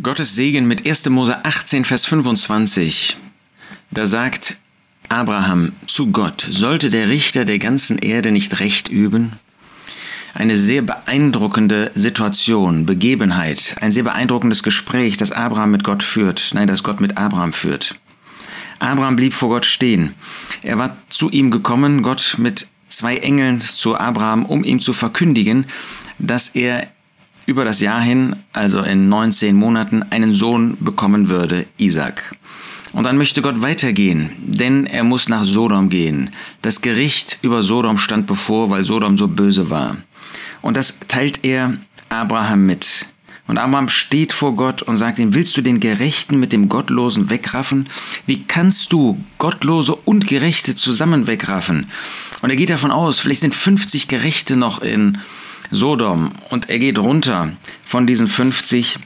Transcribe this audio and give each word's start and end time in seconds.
Gottes 0.00 0.36
Segen 0.36 0.68
mit 0.68 0.86
1. 0.86 1.08
Mose 1.10 1.44
18, 1.44 1.84
Vers 1.84 2.06
25. 2.06 3.16
Da 3.90 4.06
sagt 4.06 4.56
Abraham 5.08 5.72
zu 5.88 6.12
Gott, 6.12 6.46
sollte 6.48 6.88
der 6.88 7.08
Richter 7.08 7.44
der 7.44 7.58
ganzen 7.58 7.98
Erde 7.98 8.30
nicht 8.30 8.60
Recht 8.60 8.88
üben? 8.88 9.32
Eine 10.34 10.54
sehr 10.54 10.82
beeindruckende 10.82 11.90
Situation, 11.96 12.86
Begebenheit, 12.86 13.74
ein 13.80 13.90
sehr 13.90 14.04
beeindruckendes 14.04 14.62
Gespräch, 14.62 15.16
das 15.16 15.32
Abraham 15.32 15.72
mit 15.72 15.82
Gott 15.82 16.04
führt, 16.04 16.50
nein, 16.54 16.68
das 16.68 16.84
Gott 16.84 17.00
mit 17.00 17.18
Abraham 17.18 17.52
führt. 17.52 17.96
Abraham 18.78 19.16
blieb 19.16 19.34
vor 19.34 19.48
Gott 19.48 19.66
stehen. 19.66 20.14
Er 20.62 20.78
war 20.78 20.96
zu 21.08 21.28
ihm 21.28 21.50
gekommen, 21.50 22.04
Gott 22.04 22.36
mit 22.38 22.68
zwei 22.88 23.16
Engeln 23.16 23.60
zu 23.60 23.98
Abraham, 23.98 24.46
um 24.46 24.62
ihm 24.62 24.80
zu 24.80 24.92
verkündigen, 24.92 25.64
dass 26.20 26.50
er 26.50 26.86
über 27.48 27.64
das 27.64 27.80
Jahr 27.80 28.02
hin, 28.02 28.36
also 28.52 28.82
in 28.82 29.08
19 29.08 29.56
Monaten, 29.56 30.04
einen 30.10 30.34
Sohn 30.34 30.76
bekommen 30.80 31.30
würde, 31.30 31.64
Isaac. 31.78 32.36
Und 32.92 33.04
dann 33.04 33.16
möchte 33.16 33.40
Gott 33.40 33.62
weitergehen, 33.62 34.30
denn 34.36 34.84
er 34.84 35.02
muss 35.02 35.30
nach 35.30 35.44
Sodom 35.44 35.88
gehen. 35.88 36.28
Das 36.60 36.82
Gericht 36.82 37.38
über 37.40 37.62
Sodom 37.62 37.96
stand 37.96 38.26
bevor, 38.26 38.68
weil 38.68 38.84
Sodom 38.84 39.16
so 39.16 39.28
böse 39.28 39.70
war. 39.70 39.96
Und 40.60 40.76
das 40.76 40.98
teilt 41.08 41.42
er 41.42 41.78
Abraham 42.10 42.66
mit. 42.66 43.06
Und 43.46 43.56
Abraham 43.56 43.88
steht 43.88 44.34
vor 44.34 44.54
Gott 44.54 44.82
und 44.82 44.98
sagt 44.98 45.18
ihm, 45.18 45.32
willst 45.32 45.56
du 45.56 45.62
den 45.62 45.80
Gerechten 45.80 46.38
mit 46.38 46.52
dem 46.52 46.68
Gottlosen 46.68 47.30
wegraffen? 47.30 47.88
Wie 48.26 48.42
kannst 48.42 48.92
du 48.92 49.18
Gottlose 49.38 49.94
und 49.94 50.26
Gerechte 50.26 50.76
zusammen 50.76 51.26
wegraffen? 51.26 51.90
Und 52.42 52.50
er 52.50 52.56
geht 52.56 52.68
davon 52.68 52.90
aus, 52.90 53.20
vielleicht 53.20 53.40
sind 53.40 53.54
50 53.54 54.06
Gerechte 54.06 54.56
noch 54.56 54.82
in 54.82 55.16
Sodom. 55.70 56.32
Und 56.50 56.70
er 56.70 56.78
geht 56.78 56.98
runter 56.98 57.52
von 57.84 58.06
diesen 58.06 58.28
50 58.28 58.98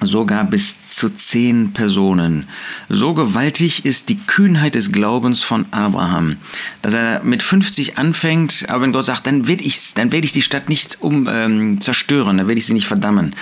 sogar 0.00 0.44
bis 0.44 0.85
zu 0.96 1.14
zehn 1.14 1.72
Personen. 1.72 2.48
So 2.88 3.14
gewaltig 3.14 3.84
ist 3.84 4.08
die 4.08 4.18
Kühnheit 4.18 4.74
des 4.74 4.92
Glaubens 4.92 5.42
von 5.42 5.66
Abraham, 5.70 6.36
dass 6.82 6.94
er 6.94 7.22
mit 7.22 7.42
50 7.42 7.98
anfängt, 7.98 8.64
aber 8.68 8.82
wenn 8.82 8.92
Gott 8.92 9.04
sagt, 9.04 9.26
dann 9.26 9.46
werde 9.46 9.62
ich, 9.62 9.94
dann 9.94 10.10
werde 10.10 10.24
ich 10.24 10.32
die 10.32 10.42
Stadt 10.42 10.68
nicht 10.68 10.98
um 11.00 11.28
ähm, 11.30 11.80
zerstören, 11.80 12.38
dann 12.38 12.48
werde 12.48 12.58
ich 12.58 12.66
sie 12.66 12.72
nicht 12.72 12.86
verdammen. 12.86 13.34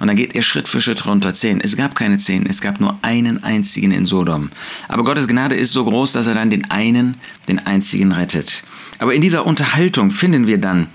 Und 0.00 0.06
dann 0.06 0.16
geht 0.16 0.34
er 0.34 0.42
Schritt 0.42 0.68
für 0.68 0.80
Schritt 0.80 1.06
runter. 1.06 1.34
Zehn. 1.34 1.60
Es 1.60 1.76
gab 1.76 1.94
keine 1.94 2.18
zehn, 2.18 2.46
es 2.46 2.60
gab 2.60 2.80
nur 2.80 2.98
einen 3.02 3.42
einzigen 3.42 3.90
in 3.90 4.06
Sodom. 4.06 4.50
Aber 4.86 5.02
Gottes 5.02 5.26
Gnade 5.26 5.56
ist 5.56 5.72
so 5.72 5.84
groß, 5.84 6.12
dass 6.12 6.26
er 6.26 6.34
dann 6.34 6.50
den 6.50 6.70
einen, 6.70 7.14
den 7.48 7.58
einzigen 7.66 8.12
rettet. 8.12 8.62
Aber 8.98 9.14
in 9.14 9.22
dieser 9.22 9.46
Unterhaltung 9.46 10.10
finden 10.10 10.46
wir 10.46 10.58
dann, 10.58 10.88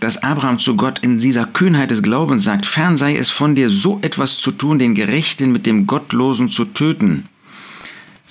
dass 0.00 0.22
Abraham 0.22 0.58
zu 0.58 0.76
Gott 0.76 0.98
in 1.00 1.18
dieser 1.18 1.44
Kühnheit 1.44 1.90
des 1.90 2.02
Glaubens 2.02 2.44
sagt, 2.44 2.66
fern 2.66 2.96
sei 2.96 3.16
es 3.16 3.30
von 3.30 3.54
dir, 3.54 3.70
so 3.70 4.00
etwas 4.02 4.38
zu 4.38 4.50
tun, 4.50 4.78
den 4.78 4.94
Gerechten 4.94 5.51
mit 5.52 5.66
dem 5.66 5.86
Gottlosen 5.86 6.50
zu 6.50 6.64
töten 6.64 7.28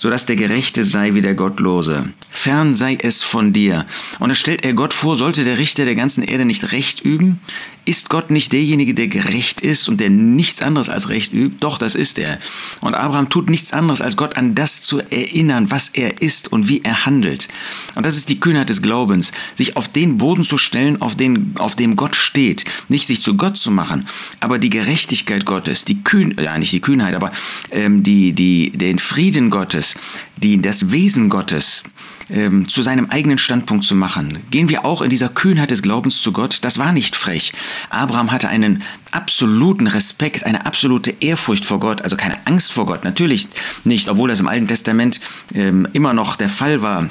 so 0.02 0.10
dass 0.10 0.26
der 0.26 0.34
Gerechte 0.34 0.84
sei 0.84 1.14
wie 1.14 1.20
der 1.20 1.36
Gottlose. 1.36 2.08
Fern 2.28 2.74
sei 2.74 2.98
es 3.00 3.22
von 3.22 3.52
dir. 3.52 3.86
Und 4.18 4.30
es 4.30 4.38
stellt 4.38 4.64
er 4.64 4.74
Gott 4.74 4.92
vor, 4.92 5.14
sollte 5.14 5.44
der 5.44 5.58
Richter 5.58 5.84
der 5.84 5.94
ganzen 5.94 6.24
Erde 6.24 6.44
nicht 6.44 6.72
Recht 6.72 7.02
üben? 7.02 7.38
Ist 7.84 8.08
Gott 8.08 8.30
nicht 8.30 8.52
derjenige, 8.52 8.94
der 8.94 9.08
gerecht 9.08 9.60
ist 9.60 9.88
und 9.88 9.98
der 10.00 10.08
nichts 10.08 10.62
anderes 10.62 10.88
als 10.88 11.08
Recht 11.08 11.32
übt? 11.32 11.56
Doch, 11.58 11.78
das 11.78 11.96
ist 11.96 12.16
er. 12.18 12.38
Und 12.80 12.94
Abraham 12.94 13.28
tut 13.28 13.50
nichts 13.50 13.72
anderes, 13.72 14.00
als 14.00 14.16
Gott 14.16 14.36
an 14.36 14.54
das 14.54 14.82
zu 14.82 15.00
erinnern, 15.00 15.70
was 15.72 15.88
er 15.88 16.22
ist 16.22 16.52
und 16.52 16.68
wie 16.68 16.82
er 16.84 17.06
handelt. 17.06 17.48
Und 17.96 18.06
das 18.06 18.16
ist 18.16 18.28
die 18.28 18.38
Kühnheit 18.38 18.68
des 18.68 18.82
Glaubens, 18.82 19.32
sich 19.56 19.76
auf 19.76 19.88
den 19.88 20.16
Boden 20.16 20.44
zu 20.44 20.58
stellen, 20.58 21.02
auf, 21.02 21.16
den, 21.16 21.54
auf 21.58 21.74
dem 21.74 21.96
Gott 21.96 22.14
steht. 22.14 22.64
Nicht 22.88 23.08
sich 23.08 23.20
zu 23.20 23.36
Gott 23.36 23.58
zu 23.58 23.72
machen, 23.72 24.06
aber 24.38 24.60
die 24.60 24.70
Gerechtigkeit 24.70 25.44
Gottes, 25.44 25.84
die 25.84 26.04
Kühn, 26.04 26.36
ja 26.40 26.56
nicht 26.58 26.72
die 26.72 26.80
Kühnheit, 26.80 27.16
aber 27.16 27.32
ähm, 27.72 28.04
die, 28.04 28.32
die, 28.32 28.70
den 28.70 29.00
Frieden 29.00 29.50
Gottes, 29.50 29.96
die, 30.36 30.62
das 30.62 30.92
Wesen 30.92 31.28
Gottes 31.30 31.82
ähm, 32.30 32.68
zu 32.68 32.82
seinem 32.82 33.10
eigenen 33.10 33.38
Standpunkt 33.38 33.84
zu 33.84 33.94
machen. 33.94 34.38
Gehen 34.50 34.68
wir 34.68 34.84
auch 34.84 35.02
in 35.02 35.10
dieser 35.10 35.28
Kühnheit 35.28 35.70
des 35.70 35.82
Glaubens 35.82 36.20
zu 36.20 36.32
Gott. 36.32 36.58
Das 36.62 36.78
war 36.78 36.92
nicht 36.92 37.16
frech. 37.16 37.52
Abraham 37.90 38.32
hatte 38.32 38.48
einen 38.48 38.82
absoluten 39.10 39.86
Respekt, 39.86 40.44
eine 40.44 40.66
absolute 40.66 41.14
Ehrfurcht 41.20 41.64
vor 41.64 41.80
Gott, 41.80 42.02
also 42.02 42.16
keine 42.16 42.46
Angst 42.46 42.72
vor 42.72 42.86
Gott, 42.86 43.04
natürlich 43.04 43.48
nicht, 43.84 44.08
obwohl 44.08 44.28
das 44.28 44.40
im 44.40 44.48
Alten 44.48 44.68
Testament 44.68 45.20
ähm, 45.54 45.86
immer 45.92 46.14
noch 46.14 46.36
der 46.36 46.48
Fall 46.48 46.82
war, 46.82 47.08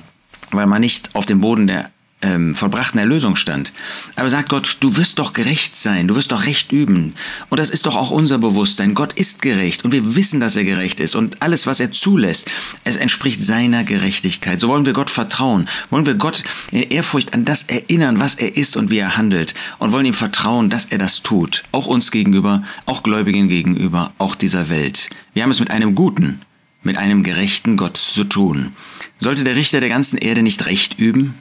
weil 0.52 0.68
man 0.68 0.82
nicht 0.82 1.16
auf 1.16 1.26
dem 1.26 1.42
Boden 1.42 1.68
der 1.68 1.90
ähm, 2.22 2.56
vollbrachten 2.56 3.00
Erlösung 3.00 3.36
stand. 3.36 3.74
Aber 4.16 4.30
sagt 4.30 4.50
Gott, 4.50 4.78
du 4.80 4.96
wirst 4.98 5.20
doch 5.20 5.34
gerecht 5.34 5.78
sein, 5.78 6.08
du 6.08 6.16
wirst 6.16 6.32
doch 6.32 6.46
Recht 6.46 6.72
üben. 6.72 7.14
Und 7.50 7.60
das 7.60 7.70
ist 7.70 7.86
doch 7.86 7.96
auch 7.96 8.12
unser 8.12 8.38
Bewusstsein. 8.38 8.94
Gott 8.94 9.14
ist 9.14 9.42
gerecht 9.42 9.84
und 9.86 9.92
wir 9.92 10.16
wissen, 10.16 10.40
dass 10.40 10.56
er 10.56 10.64
gerecht 10.64 11.00
ist. 11.00 11.16
Und 11.16 11.42
alles, 11.42 11.68
was 11.68 11.80
er 11.80 11.92
zulässt, 11.92 12.50
es 12.84 12.96
entspricht 12.96 13.44
seiner 13.44 13.84
Gerechtigkeit. 13.84 14.60
So 14.60 14.68
wollen 14.68 14.86
wir 14.86 14.94
Gott 14.94 15.10
vertrauen, 15.10 15.68
wollen 15.90 16.06
wir 16.06 16.16
Gott 16.16 16.44
in 16.72 16.84
Ehrfurcht 16.84 17.34
an 17.34 17.46
das 17.46 17.64
erinnern, 17.64 18.20
was 18.20 18.36
er 18.36 18.56
ist 18.56 18.78
und 18.78 18.90
wie 18.90 19.00
er 19.00 19.18
handelt. 19.18 19.54
Und 19.80 19.92
wollen 19.92 20.06
ihm 20.06 20.14
vertrauen, 20.14 20.70
dass 20.70 20.86
er 20.86 20.98
das 20.98 21.24
tut. 21.24 21.64
Auch 21.72 21.88
uns 21.88 22.12
gegenüber, 22.12 22.64
auch 22.86 23.04
Gläubigen 23.04 23.50
gegenüber, 23.50 24.14
auch 24.18 24.36
dieser 24.36 24.70
Welt. 24.70 25.10
Wir 25.34 25.44
haben 25.44 25.52
es 25.52 25.60
mit 25.60 25.72
einem 25.72 25.96
guten, 25.96 26.42
mit 26.84 26.98
einem 26.98 27.24
gerechten 27.24 27.78
Gott 27.78 27.98
zu 27.98 28.24
tun. 28.24 28.74
Sollte 29.20 29.44
der 29.44 29.56
Richter 29.56 29.80
der 29.80 29.90
ganzen 29.90 30.18
Erde 30.18 30.42
nicht 30.42 30.66
Recht 30.66 30.98
üben? 30.98 31.36